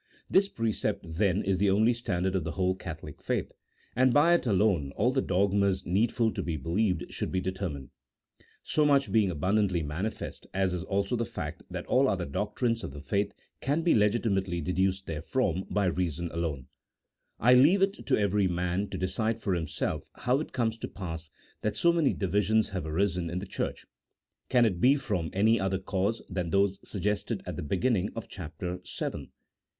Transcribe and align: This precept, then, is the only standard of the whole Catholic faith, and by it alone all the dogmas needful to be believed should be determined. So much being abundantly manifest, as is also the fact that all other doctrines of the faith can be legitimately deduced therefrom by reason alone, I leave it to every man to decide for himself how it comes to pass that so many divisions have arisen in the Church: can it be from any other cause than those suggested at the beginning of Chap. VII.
This 0.27 0.47
precept, 0.49 1.05
then, 1.07 1.43
is 1.43 1.59
the 1.59 1.69
only 1.69 1.93
standard 1.93 2.33
of 2.33 2.43
the 2.43 2.53
whole 2.53 2.73
Catholic 2.73 3.21
faith, 3.21 3.51
and 3.95 4.11
by 4.11 4.33
it 4.33 4.47
alone 4.47 4.91
all 4.95 5.11
the 5.11 5.21
dogmas 5.21 5.85
needful 5.85 6.33
to 6.33 6.41
be 6.41 6.57
believed 6.57 7.13
should 7.13 7.31
be 7.31 7.39
determined. 7.39 7.91
So 8.63 8.83
much 8.83 9.11
being 9.11 9.29
abundantly 9.29 9.83
manifest, 9.83 10.47
as 10.55 10.73
is 10.73 10.83
also 10.85 11.15
the 11.15 11.23
fact 11.27 11.61
that 11.69 11.85
all 11.85 12.07
other 12.09 12.25
doctrines 12.25 12.83
of 12.83 12.93
the 12.93 12.99
faith 12.99 13.31
can 13.61 13.83
be 13.83 13.93
legitimately 13.93 14.59
deduced 14.59 15.05
therefrom 15.05 15.67
by 15.69 15.85
reason 15.85 16.31
alone, 16.31 16.65
I 17.39 17.53
leave 17.53 17.83
it 17.83 18.03
to 18.07 18.17
every 18.17 18.47
man 18.47 18.89
to 18.89 18.97
decide 18.97 19.37
for 19.39 19.53
himself 19.53 20.03
how 20.15 20.39
it 20.39 20.51
comes 20.51 20.79
to 20.79 20.87
pass 20.87 21.29
that 21.61 21.77
so 21.77 21.93
many 21.93 22.13
divisions 22.15 22.69
have 22.69 22.87
arisen 22.87 23.29
in 23.29 23.37
the 23.37 23.45
Church: 23.45 23.85
can 24.49 24.65
it 24.65 24.81
be 24.81 24.95
from 24.95 25.29
any 25.31 25.59
other 25.59 25.77
cause 25.77 26.23
than 26.27 26.49
those 26.49 26.79
suggested 26.89 27.43
at 27.45 27.55
the 27.55 27.61
beginning 27.61 28.09
of 28.15 28.27
Chap. 28.27 28.59
VII. 28.61 29.29